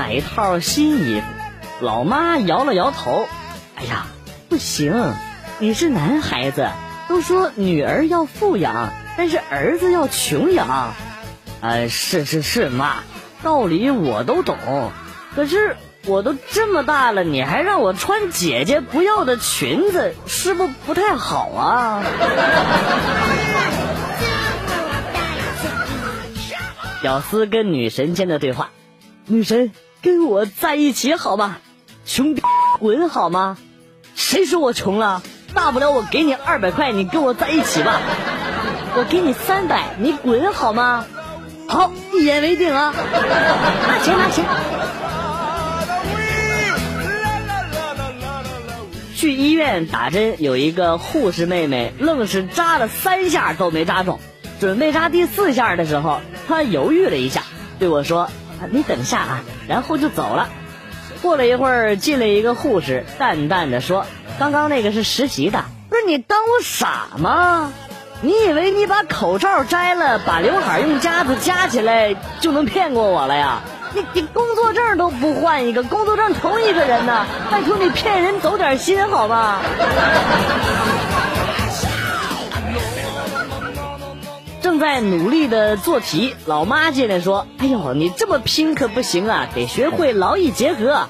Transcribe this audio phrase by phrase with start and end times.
[0.00, 1.26] 买一套新衣服。
[1.84, 3.28] 老妈摇了摇头，
[3.76, 4.06] 哎呀，
[4.48, 5.12] 不行，
[5.58, 6.70] 你是男孩子，
[7.06, 10.66] 都说女儿要富养，但是儿子要穷养。
[10.66, 10.94] 啊，
[11.90, 13.00] 是是是，妈，
[13.42, 14.56] 道理我都懂，
[15.36, 15.76] 可是
[16.06, 22.02] 我都这么大了，你还让我穿姐姐不要的裙子，是不不太好啊？
[27.02, 28.70] 屌丝跟女神间的对话，
[29.26, 31.58] 女神跟我在一起好吗？
[32.06, 32.42] 穷逼
[32.78, 33.58] 滚好吗？
[34.14, 35.22] 谁说我穷了？
[35.54, 38.00] 大不了我给你二百块，你跟我在一起吧。
[38.96, 41.04] 我给你三百，你滚好吗？
[41.68, 42.94] 好，一言为定啊！
[43.86, 44.44] 拿钱拿钱。
[49.14, 54.18] 去医院打针，有一个护士妹妹愣是扎了三下都没扎中，
[54.60, 57.42] 准备扎第四下的时候，她犹豫了一下，
[57.78, 58.30] 对我说
[58.70, 60.48] ：“你等一下啊。”然后就走了。
[61.22, 64.06] 过了一会儿，进来一个护士，淡淡的说
[64.38, 67.72] ：“刚刚那个是实习的，不是你当我傻吗？
[68.22, 73.60] 你以为你把口罩摘了，把刘海用夹子夹起来就能骗过我了呀？
[73.94, 79.60] 你你工作证都不换一个，工作证同一个人呢，拜托你骗人走点心好吗？”
[84.62, 91.08] 正在努力的做题，老妈进来说：“哎呦，你这么拼可不行啊，得学会劳逸结合。”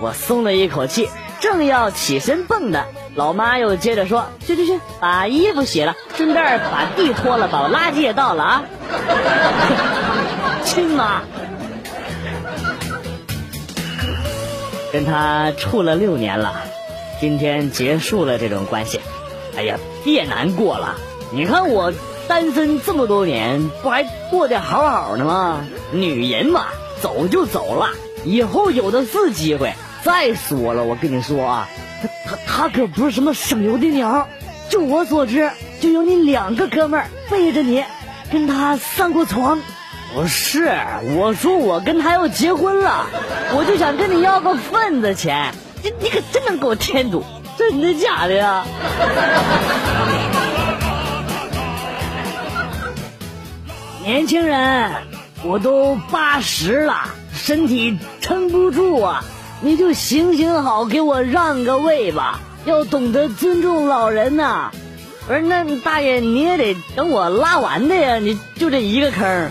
[0.00, 1.08] 我松了一口气，
[1.40, 2.86] 正要起身蹦的，
[3.16, 8.64] 老妈又接着说：“去去去，把衣服洗了，顺便把地拖了，把垃圾也倒了啊！”
[10.64, 11.22] 亲妈，
[14.92, 16.54] 跟他处了六年了，
[17.20, 19.00] 今天结束了这种关系。
[19.56, 20.94] 哎呀，别难过了，
[21.32, 21.92] 你看我。
[22.28, 25.64] 单身这么多年，不还过得好好的吗？
[25.92, 26.66] 女人嘛，
[27.00, 27.90] 走就走了，
[28.24, 29.72] 以后有的是机会。
[30.02, 31.68] 再说了，我跟你说啊，
[32.26, 34.26] 他他可不是什么省油的鸟。
[34.68, 35.50] 就我所知，
[35.80, 37.84] 就有你两个哥们背着你，
[38.32, 39.60] 跟他上过床。
[40.14, 40.72] 不是，
[41.16, 43.06] 我说我跟他要结婚了，
[43.54, 45.52] 我就想跟你要个份子钱。
[45.82, 47.24] 你你可真能给我添堵，
[47.58, 48.64] 真的假的呀？
[54.02, 54.92] 年轻人，
[55.44, 59.24] 我都八十了，身体撑不住啊！
[59.60, 64.72] 你就行行好，给我让个位吧，要懂得尊重老人呐。
[65.28, 69.50] 不是，那大爷你也得等我拉完的呀，你就这一个坑。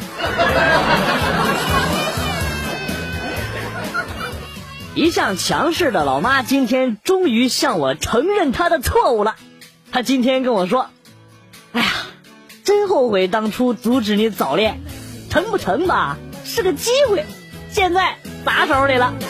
[4.94, 9.36] 一向强势的老妈今天终于向我承认她的错误了。
[9.94, 10.88] 她今天跟我说
[11.72, 11.88] ：“哎呀。”
[12.64, 14.82] 真后悔当初阻止你早恋，
[15.30, 16.18] 成不成吧？
[16.44, 17.26] 是个机会，
[17.72, 19.14] 现在砸手里了。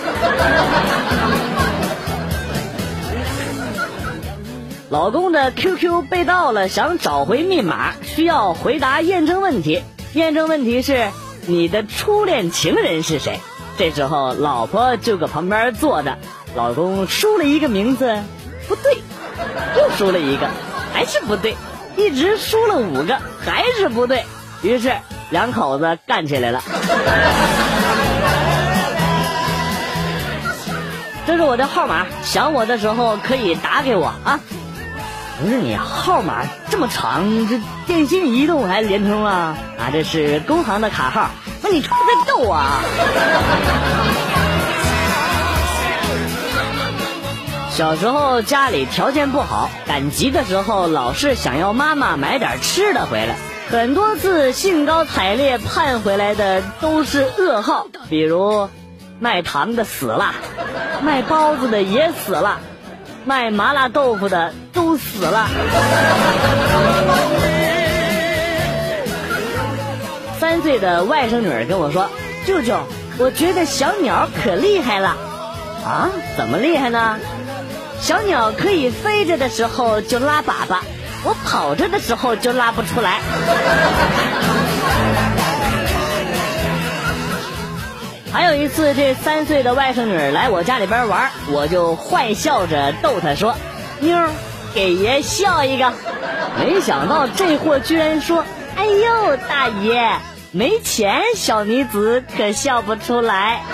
[4.90, 9.84] 老公的 QQ 被盗了，想找回密码，需要回答验证问题。
[10.14, 11.10] 验证问题是
[11.48, 13.40] 你的初恋情人是谁？
[13.78, 16.18] 这时候老婆就搁旁边坐着，
[16.56, 18.22] 老公输了一个名字，
[18.68, 18.98] 不对，
[19.78, 20.50] 又输了一个，
[20.94, 21.56] 还是不对。
[22.02, 24.26] 一直输了五个，还是不对，
[24.64, 24.92] 于是
[25.30, 26.62] 两口子干起来了。
[31.28, 34.40] 这是我的号码，想我的时候可以打给我啊。
[35.40, 39.56] 不是你号码这么长，这电信、移动还联通啊？
[39.80, 41.30] 啊，这是工行的卡号。
[41.62, 42.54] 那你是不是在逗我？
[42.54, 42.82] 啊
[47.72, 53.36] 小时候家里条件不好，赶集的时候老是想要妈妈买点吃的回来，
[53.70, 58.70] 很多次兴高采烈盼回来的都是噩耗，比如
[59.20, 60.36] 卖糖的死了，
[61.02, 62.60] 卖包子的也死了，
[63.26, 65.48] 卖麻辣豆腐的都死了。
[70.40, 72.10] 三岁的外甥女跟我说
[72.46, 72.78] ：“舅舅，
[73.18, 75.16] 我觉得小鸟可厉害了。”
[75.86, 77.18] 啊，怎么厉害呢？
[78.02, 80.80] 小鸟可以飞着的时候就拉粑粑，
[81.24, 83.20] 我跑着的时候就拉不出来。
[88.34, 93.56] 还有一次，这三岁的外甥女来我家里边玩，我就坏笑着逗她说
[94.02, 94.18] ：“妞，
[94.74, 95.94] 给爷笑一个。”
[96.60, 98.44] 没想到这货居然说
[98.76, 100.16] ：“哎呦，大爷，
[100.52, 103.62] 没钱，小女子可笑不出来。”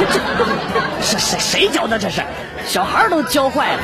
[0.00, 2.22] 这这谁谁教的这是？
[2.66, 3.82] 小孩都教坏了。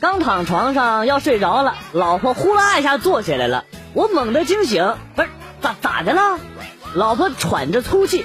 [0.00, 3.64] 刚躺床上要睡着了，老婆呼啦一下坐起来了，
[3.94, 5.28] 我猛地惊醒，不是
[5.60, 6.38] 咋咋的了？
[6.94, 8.24] 老婆喘着粗气，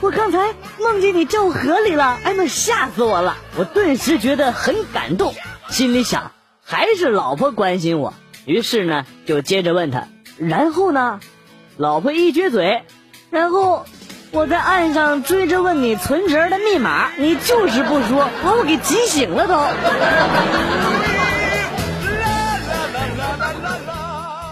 [0.00, 3.36] 我刚才梦见你掉河里了，哎妈，吓死我了！
[3.56, 5.34] 我顿时觉得很感动，
[5.68, 6.32] 心里想
[6.64, 8.14] 还是老婆关心我，
[8.46, 11.20] 于是呢就接着问他，然后呢？
[11.76, 12.82] 老婆一撅嘴，
[13.30, 13.86] 然后
[14.32, 19.54] 我在岸上追着问你存折的密码，你就是不说，把我给急醒了都。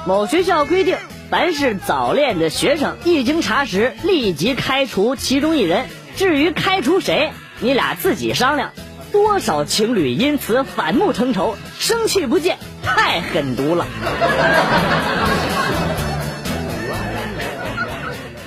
[0.04, 0.96] 某学校规定，
[1.30, 5.86] 凡是早恋的学生，一经查实，立即开除其中一人。
[6.16, 7.30] 至于开除谁，
[7.60, 8.72] 你俩自己商量。
[9.12, 13.86] 多少情侣因此反目成仇，生气不见，太狠毒了。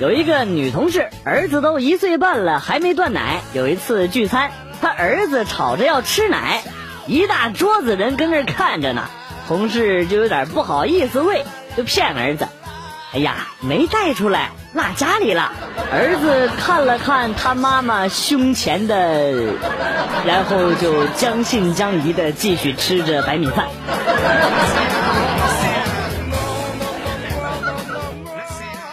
[0.02, 3.40] 有一个女同事，儿子都一岁半了，还没断奶。
[3.52, 4.50] 有一次聚餐，
[4.80, 6.60] 她儿子吵着要吃奶，
[7.06, 9.04] 一大桌子人跟那看着呢。
[9.46, 11.44] 同事就有点不好意思喂，
[11.76, 12.48] 就骗儿子
[13.14, 15.52] ：“哎呀，没带出来，落家里了。”
[15.92, 19.54] 儿子看了看他妈妈胸前的，
[20.26, 23.68] 然后就将信将疑的继续吃着白米饭。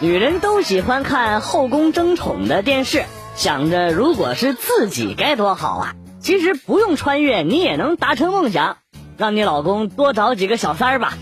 [0.02, 3.04] 女人都喜欢看后宫争宠的电视，
[3.36, 5.94] 想着如果是自己该多好啊！
[6.22, 8.78] 其实不用穿越，你也能达成梦想。
[9.18, 11.12] 让你老公多找几个小三儿吧。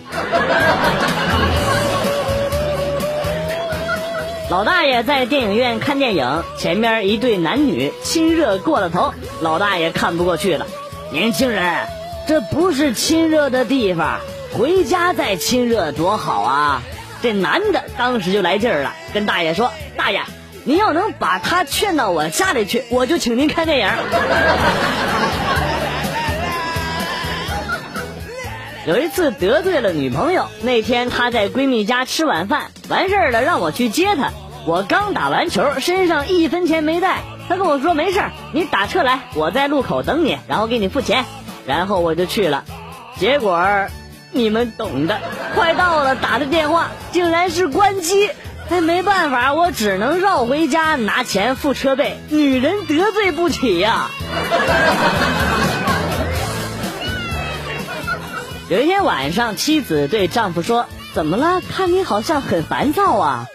[4.48, 10.68] 老大爷在电影院看电影，前面一对男女亲热过了头，老大爷看不过去了。
[11.10, 11.88] 年轻人，
[12.28, 14.20] 这不是亲热的地方，
[14.56, 16.82] 回家再亲热多好啊！
[17.20, 20.22] 这男的当时就来劲儿了，跟大爷说：“大爷，
[20.64, 23.88] 您要能把他劝到我家里去，我就请您看电影。”
[28.86, 34.30] 有一次得罪了女朋友，那天她在闺蜜家吃晚饭，完事儿了让我去接她。
[34.66, 37.18] 我刚打完球，身上一分钱没带，
[37.48, 41.24] 她跟我说没事儿，你打车来，我在路口等你，然后给你付钱。
[41.66, 42.64] 然后我就去了，
[43.18, 43.60] 结果
[44.30, 45.20] 你们懂的，
[45.54, 48.30] 快到了打的电话竟然是关机，
[48.70, 52.18] 哎，没办法，我只能绕回家拿钱付车费。
[52.28, 54.08] 女人得罪不起呀。
[58.68, 60.84] 有一天晚上，妻子对丈夫说
[61.14, 61.62] ：“怎么了？
[61.62, 63.46] 看你好像很烦躁啊！”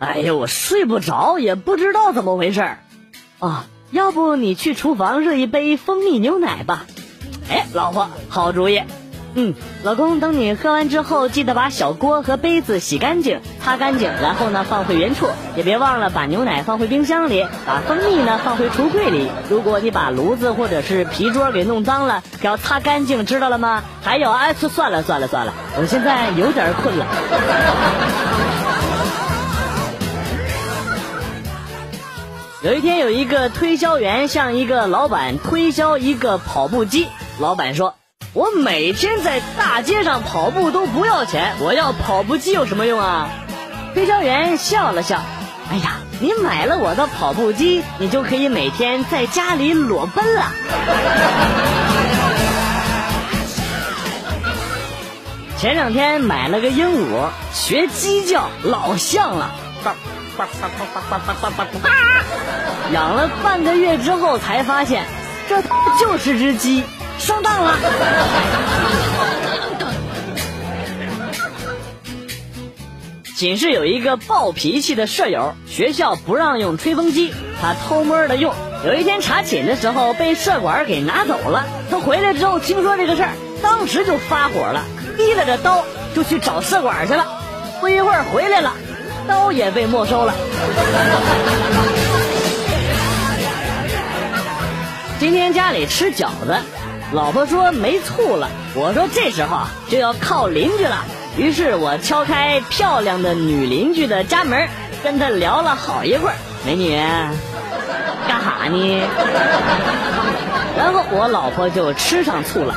[0.00, 2.78] 哎呀，我睡不着，也不知道怎么回事儿。
[3.38, 6.86] 啊，要不你去厨房热一杯蜂蜜牛奶吧？
[7.48, 8.82] 哎，老婆，好主意。
[9.34, 15.26] 嗯，老公，等你喝完之后，记得把小锅和杯子洗干净、擦干净，然后呢放回原处，
[15.56, 19.30] 也别忘了把牛奶放回冰箱里，把蜂蜜呢放回橱柜里。
[19.48, 23.82] 如果你把炉子或者是皮桌给弄脏了，要擦干净，知道了吗？
[24.02, 27.06] 还有，哎，算了算了算了，我现在有点困了。
[32.62, 37.08] 有一天，有一个推销员向一个老板推销一个跑步机，
[37.40, 37.94] 老板说。
[38.34, 43.28] 我每天在大街上跑步都不要钱，我要跑步机有什么用啊？
[43.92, 45.20] 推销员笑了笑，
[45.70, 50.46] 哎呀，你买了我的跑步机，你就可以每天在家里裸奔了。
[55.58, 59.50] 前两天买了个鹦鹉，学鸡叫老像了，
[62.94, 65.04] 养了半个月之后才发现，
[65.50, 65.60] 这
[66.00, 66.82] 就是只鸡。
[67.22, 67.78] 上当了！
[73.36, 78.52] 寝室有一个暴脾气的舍友，学校不让用吹风机，他偷摸的用。
[78.84, 81.64] 有一天查寝的时候被舍管给拿走了。
[81.90, 83.30] 他回来之后听说这个事儿，
[83.62, 84.84] 当时就发火了，
[85.16, 87.24] 提了着刀就去找舍管去了。
[87.80, 88.72] 不一会儿回来了，
[89.28, 90.34] 刀也被没收了。
[95.20, 96.58] 今天家里吃饺子。
[97.12, 101.04] 老婆说没醋了，我说这时候就要靠邻居了。
[101.36, 104.68] 于是我敲开漂亮的女邻居的家门，
[105.02, 106.34] 跟她聊了好一会儿。
[106.64, 106.96] 美女，
[108.26, 109.00] 干哈呢？
[110.78, 112.74] 然后我老婆就吃上醋了。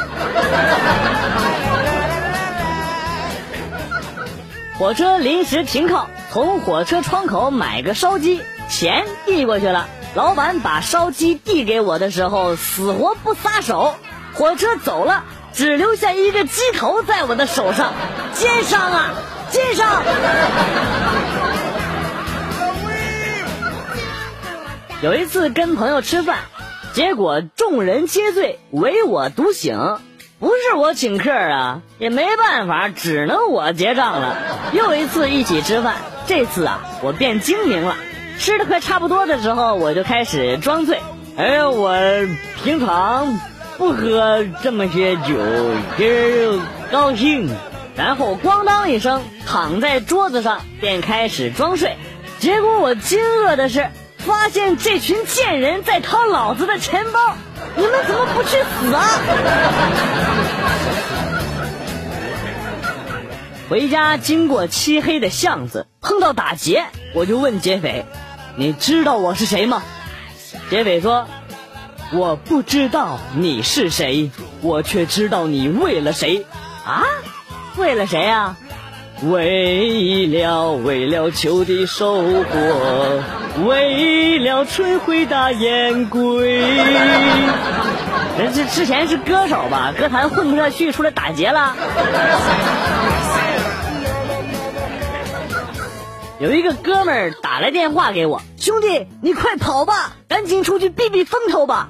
[4.77, 9.88] 火车临时停靠，从火车窗口买个烧鸡，钱递过去了。
[10.13, 13.96] 老板把烧鸡递给我的时候，死活不撒手。
[14.36, 15.24] 火车走了，
[15.54, 17.94] 只留下一个鸡头在我的手上，
[18.34, 19.13] 肩上啊，
[19.50, 20.04] 肩上。
[25.01, 26.38] 有一次跟朋友吃饭，
[26.94, 30.00] 结果众人皆醉，唯我独醒。
[30.38, 34.38] 不是我请客啊，也没办法，只能我结账了。
[34.74, 35.96] 又一次一起吃饭，
[36.27, 37.96] 这次啊，我变精明了，
[38.38, 41.00] 吃的快差不多的时候，我就开始装醉。
[41.38, 41.96] 哎呀，我
[42.63, 43.39] 平常
[43.77, 45.36] 不喝这么些酒，
[45.98, 46.60] 今儿
[46.91, 47.50] 高兴。
[47.96, 51.96] 然后咣当一声躺在桌子上，便开始装睡。
[52.39, 57.36] 结果我惊愕的是，发现这群贱人在掏老子的钱包。
[57.77, 59.05] 你们怎么不去死啊？
[63.70, 68.05] 回家经过漆黑的巷子，碰到打劫，我就问劫匪
[68.55, 69.84] ：“你知道我是谁吗？”
[70.70, 71.27] 劫匪说
[72.15, 74.31] ：“我不知道你是谁，
[74.62, 76.45] 我却知道你为了谁
[76.86, 77.03] 啊？
[77.75, 78.55] 为了谁啊？
[79.24, 83.24] 为了为了秋的收获，
[83.67, 86.62] 为了春回大雁归。”
[88.39, 89.93] 人这之前是歌手吧？
[89.98, 91.75] 歌坛混不下去，出来打劫了。
[96.39, 101.89] 有一个哥们儿打来电话给我，兄弟，你快跑吧，赶紧出去避避风头吧！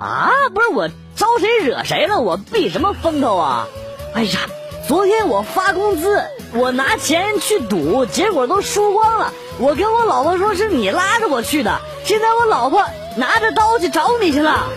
[0.00, 2.20] 啊，不是我招谁惹谁了？
[2.20, 3.66] 我避什么风头啊？
[4.14, 4.40] 哎呀，
[4.88, 9.30] 昨天我发工资，我拿钱去赌，结果都输光了。
[9.58, 12.82] 我跟我老婆说是你拉着我去的，现在我老婆
[13.16, 14.64] 拿着刀去找你去了。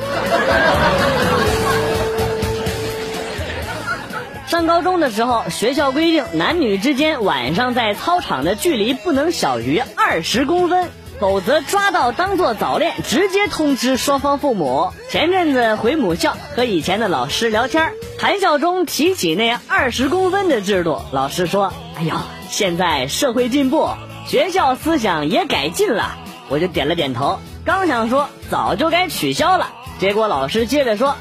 [4.45, 10.91] 上高中的时候，学校规定男女之间晚上在操场的距离不能小于二十公分，
[11.23, 14.91] 否则抓到当做早恋，直接通知双方父母。
[15.09, 22.13] 前阵子回母校和以前的老师聊天，谈笑中提起那二十公分的制度，老师说：“哎呦，
[22.49, 23.87] 现在社会进步，
[24.27, 26.17] 学校思想也改进了。”
[26.51, 29.69] 我就点了点头，刚想说早就该取消了，
[30.01, 31.15] 结果老师接着说。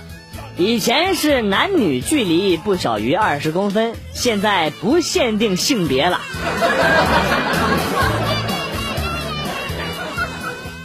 [0.57, 6.21] 以前是男女距离不小于二十公分，现在不限定性别了。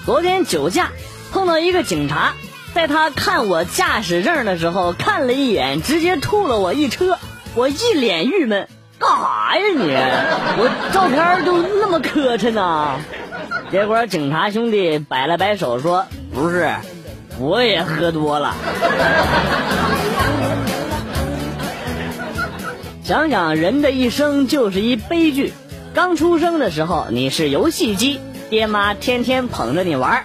[0.07, 0.91] 昨天酒驾
[1.33, 2.33] 碰到一个警察，
[2.73, 7.17] 在他看我驾驶证的时候看了一眼，直接吐了我一车。
[7.55, 9.83] 我一脸郁闷，干啥呀你？
[10.59, 13.01] 我照片都那么磕碜呢？
[13.69, 16.71] 结果警察兄弟摆了摆手说：“不是。”
[17.37, 18.55] 我也喝多了。
[23.03, 25.51] 想想人的一生就是一悲剧。
[25.93, 30.23] 刚出生的时候你是游戏机，爹妈天天捧着你玩儿；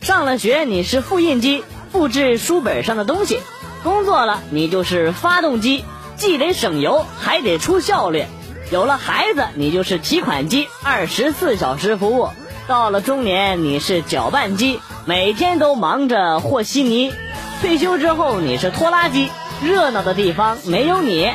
[0.00, 3.38] 上了学你是复印机，复制书本上的东西；
[3.82, 5.84] 工作了你就是发动机，
[6.16, 8.26] 既得省油还得出效率；
[8.70, 12.28] 有了孩子你就是提款机，二十四小时服务；
[12.68, 14.80] 到了中年你是搅拌机。
[15.06, 17.12] 每天都忙着和稀泥，
[17.60, 19.28] 退休之后你是拖拉机，
[19.62, 21.30] 热闹的地方没有你。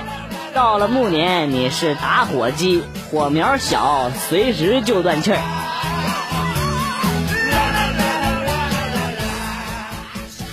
[0.56, 2.82] 到了暮年你是打火机，
[3.12, 5.40] 火苗小，随时就断气儿。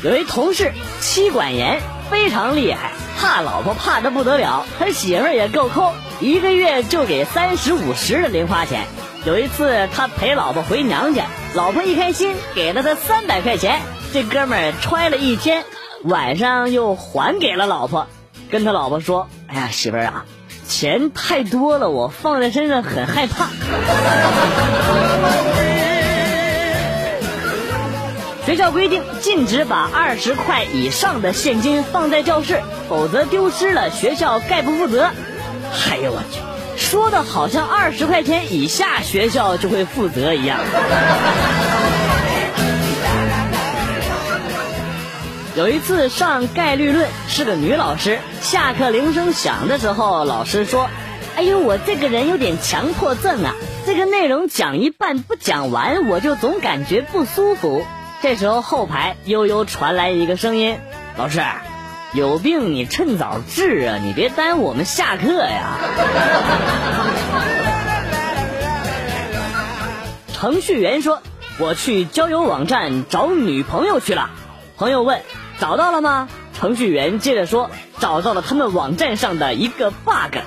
[0.06, 1.80] 有一同事妻管严，
[2.12, 8.84] 非常厉害，怕老婆怕的不得了，他媳妇儿也够抠，一个月就给三十五十的零花钱。
[9.24, 11.24] 有一次他陪老婆回娘家。
[11.54, 13.80] 老婆一开心，给了他三百块钱。
[14.12, 15.64] 这哥们儿揣了一天，
[16.04, 18.06] 晚上又还给了老婆，
[18.48, 20.24] 跟他老婆说：“哎呀，媳妇儿啊，
[20.68, 23.48] 钱太多了，我放在身上很害怕。”
[28.46, 35.10] 学校规定禁止把二十块以上的现金放在教室，否则丢失了学校概不负责。
[35.90, 36.38] 哎呦我去！
[36.76, 40.60] 说的好像二十块钱以下学校就会负责一样。
[45.56, 50.88] 有一次上概率论是个女老师，下课铃声响的时候，老师说
[51.34, 57.84] ：“哎呦，我这个人有点强迫症啊，这个内容讲一半不讲完，我就总感觉不舒服。”
[58.22, 60.78] 这时候后排悠悠传来一个声音
[61.16, 61.40] ：“老师。”
[62.16, 63.98] 有病你趁早治啊！
[64.02, 65.76] 你别耽误我们下课呀。
[70.32, 71.20] 程序员说
[71.60, 74.30] ：“我去交友网站找女朋友去了。”
[74.78, 75.20] 朋友问
[75.60, 77.70] ：“找到了吗？”程序员接着说
[78.00, 80.38] ：“找到了他们网站上的一个 bug。”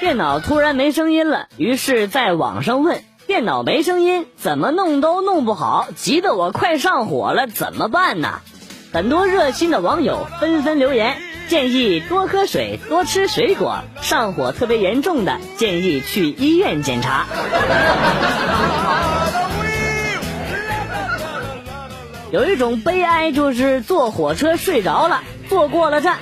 [0.00, 3.02] 电脑突然没声音了，于是在网上问。
[3.26, 8.40] 电脑没声音，怎么弄都弄不好，急得我快上火了，怎么办呢？
[8.94, 13.80] 很多热心的网友纷纷留言，建议多喝水，多吃水果。
[14.00, 17.26] 上火特别严重的，建议去医院检查。
[22.32, 26.16] 有一种悲哀，就是坐火车睡着了，坐过了站。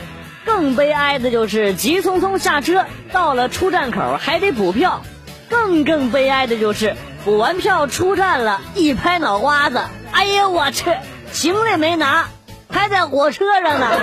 [0.48, 5.02] 更悲哀的就是急匆匆下车，到了出站口还得补票。
[5.50, 10.96] 更更悲哀的就是补完票出站了，一拍脑瓜子，哎呀我去，
[11.32, 12.28] 行李没拿，
[12.70, 13.90] 还在火车上呢。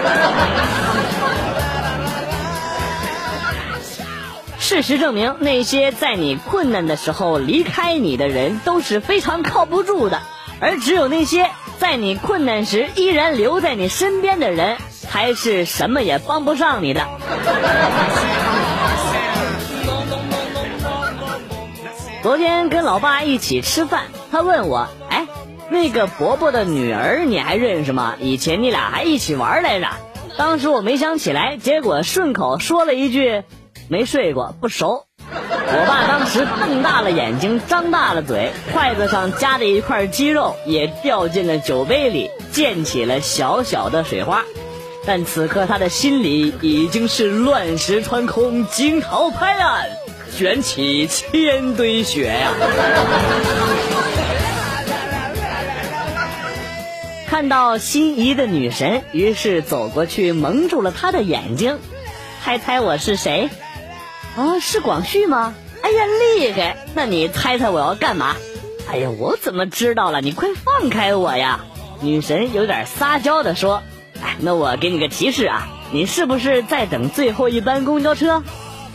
[4.59, 10.21] 事实证明，那些在你困难的时候离开你的人都是非常靠不住的，
[10.59, 11.49] 而只有那些
[11.79, 14.77] 在你困难时依然留在你身边的人，
[15.15, 17.07] 还是什么也帮不上你的。
[22.22, 25.25] 昨天跟老爸一起吃饭，他问我：“哎，
[25.69, 28.15] 那个伯伯的女儿你还认识吗？
[28.19, 29.88] 以前你俩还一起玩来着。”
[30.38, 33.43] 当时我没想起来，结果顺口说了一句。
[33.88, 35.05] 没睡过，不熟。
[35.31, 44.43] 我爸当时瞪大了眼睛，张大了嘴，筷子上夹的一块鸡肉也掉进了酒杯里，溅起了小小的水花。
[45.07, 49.85] 但此刻他的心里已经是乱石穿空，惊涛拍岸，
[50.35, 52.51] 卷起千堆雪呀！
[57.27, 61.77] 看到心仪的女神，于是走过去蒙住了她的眼睛。
[62.43, 63.50] 猜猜我是谁？
[64.35, 65.53] 啊，是广旭吗？
[65.81, 66.77] 哎呀，厉害！
[66.95, 68.35] 那你猜猜我要干嘛？
[68.89, 70.21] 哎呀，我怎么知道了？
[70.21, 71.65] 你快放开我呀！
[72.01, 73.83] 女神有点撒娇的说
[74.22, 78.43] ：“哎，那我给你个提示啊，你是不是在等最后一班公交车？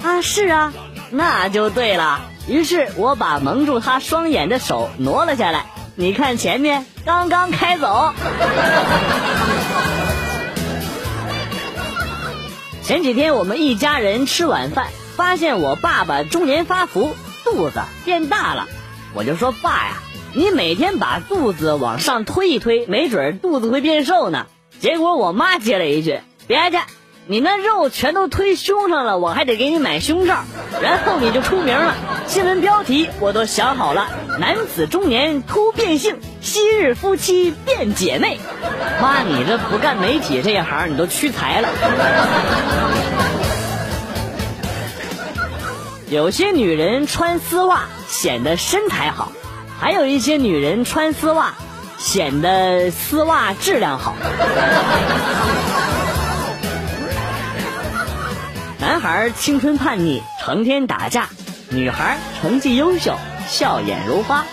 [0.02, 0.72] 啊，是啊，
[1.10, 2.20] 那就对了。
[2.48, 8.12] 于是我把蒙住他双眼的手挪了下来，你看前面刚刚开走。
[12.82, 14.86] 前几天我们一家人吃晚饭。
[15.16, 18.68] 发现我爸爸中年发福，肚子变大了，
[19.12, 19.98] 我就说爸呀，
[20.32, 24.46] 你每天把肚子往上推一推，没准肚子会变瘦呢。
[24.80, 26.80] 结果我妈接了一句：“别介，
[27.26, 30.38] 你那肉全都推胸上了，我还得给你买胸罩。”
[30.80, 31.94] 然后你就出名了，
[32.26, 38.40] 新闻标题我都想好了：男子中年突变性，昔日夫妻变姐妹。
[39.02, 41.68] 妈，你这不干媒体这一行，你都屈才了。
[46.08, 49.30] 有些女人穿丝袜显得身材好，
[49.78, 51.54] 还有一些女人穿丝袜
[52.00, 54.16] 显得丝袜质量好。
[58.78, 61.24] 男孩青春叛逆，成天打架；
[61.68, 64.46] 女孩成绩优秀，笑眼如花。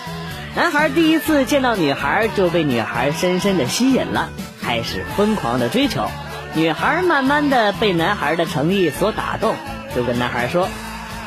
[0.56, 4.30] 男孩第一次见到女孩就被女孩深深的吸引了，
[4.62, 6.06] 开始疯狂的追求。
[6.54, 9.56] 女孩慢慢的被男孩的诚意所打动，
[9.96, 10.68] 就跟男孩说。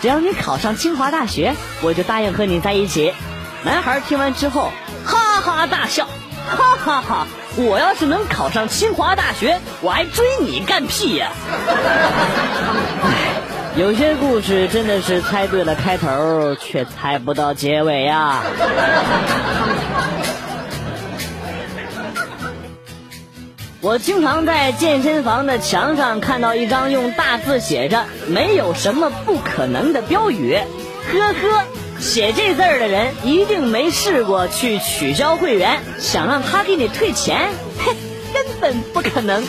[0.02, 3.14] 只要你考上清华大学，我就答应和你在一起。
[3.64, 4.70] 男孩听完之后，
[5.40, 6.06] 哈哈大笑，
[6.48, 7.26] 哈哈哈！
[7.56, 11.32] 我要是能考上清华大学，我还追你干屁呀！
[13.02, 13.40] 唉，
[13.74, 18.42] 有些故事真的是猜对了开头，却猜不到结尾呀。
[23.82, 30.54] 我经常在健身房的墙上看到一张用大字写着“没有什么不可能”的标语，
[31.10, 31.64] 呵呵，
[32.00, 37.94] 写这字儿的人一定没试过去取消会员，想让他给你退钱，嘿，
[38.32, 39.44] 根本不可能。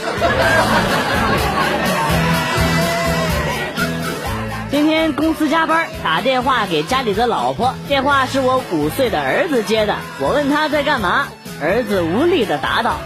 [4.69, 11.27] 今天公司加班，打电话给家里的老婆，电话是我五岁的儿子接的，我问他在干嘛，
[11.61, 12.97] 儿子无力的答道。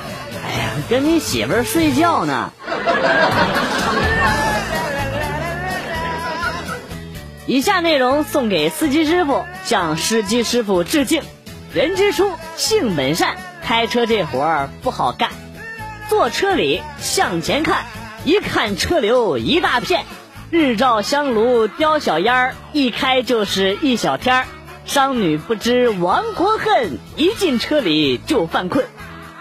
[0.43, 2.51] 哎呀，跟你媳妇儿睡觉呢。
[7.47, 11.21] 以下内容送给司机师傅，向司机师傅致敬。
[11.73, 15.29] 人之初，性本善，开车这活儿不好干。
[16.09, 17.85] 坐车里向前看，
[18.23, 20.05] 一看车流一大片，
[20.49, 24.45] 日照香炉叼小烟儿，一开就是一小天儿。
[24.85, 28.85] 商女不知亡国恨，一进车里就犯困。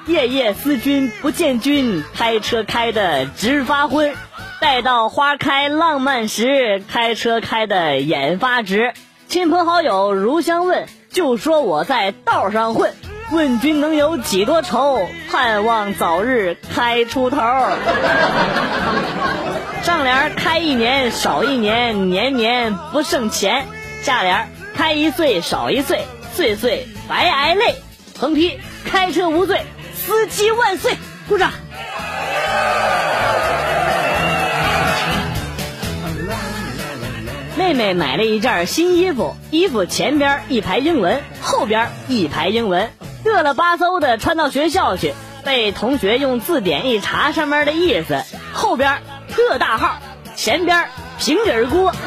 [0.06, 4.14] 夜夜思君不见君，开车开的直发昏。
[4.60, 8.94] 待到花开浪漫时，开车开的眼发直。
[9.28, 12.94] 亲朋好友如相问，就说我在道上混。
[13.30, 15.08] 问君能有几多愁？
[15.30, 17.36] 盼望早日开出头。
[19.82, 23.66] 上联开一年少一年，年年不剩钱。
[24.02, 27.74] 下联开一岁少一岁，岁岁白挨累。
[28.18, 28.58] 横批
[28.90, 29.60] 开车无罪。
[29.94, 30.96] 司机万岁！
[31.28, 31.50] 鼓掌。
[37.56, 42.90] 妹妹买了一件新衣服，衣服前边一排英文，后边一排英文，
[43.24, 45.14] 嘚了吧嗖的穿到学校去，
[45.44, 49.98] 被同学用字典一查，上面的意思，后边特大号，
[50.34, 50.88] 前边
[51.20, 51.92] 平底锅。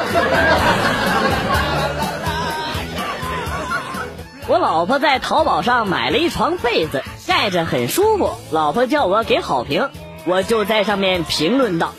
[4.50, 8.34] 我老婆在淘宝上买了一床被子，盖着很舒服。
[8.52, 9.90] 老婆叫我给好评，
[10.26, 11.94] 我就在上面评论道：“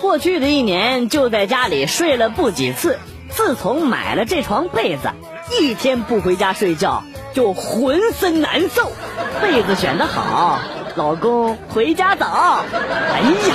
[0.00, 2.98] 过去的一年就在家里睡了不几次，
[3.30, 5.10] 自从买了这床被子，
[5.58, 8.92] 一天不回家睡觉就浑身难受。
[9.42, 10.58] 被子选的好，
[10.96, 12.64] 老公回家早。
[12.72, 13.54] 哎呀，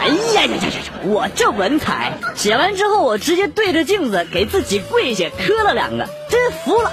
[0.00, 0.68] 哎呀呀呀呀！
[1.04, 6.92] 我这文采，写完之后我直接对着镜子给自己跪下磕了两个，真服了。”